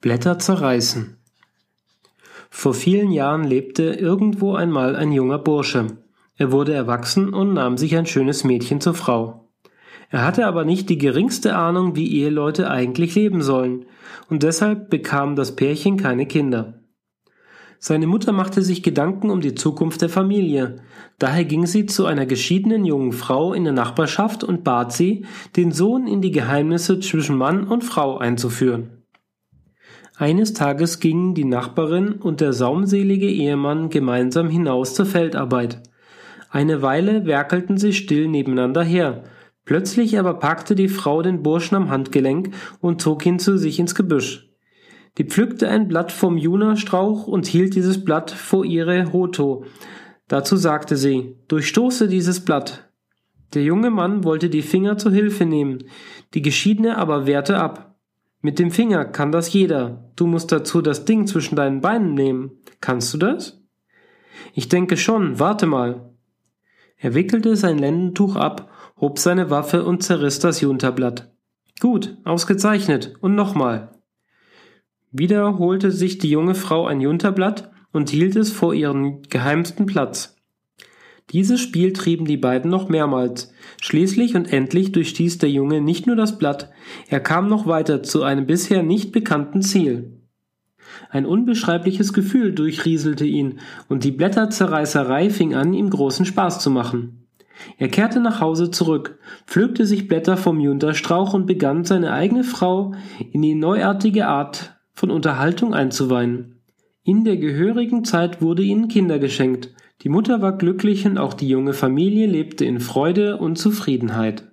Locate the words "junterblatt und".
77.00-78.10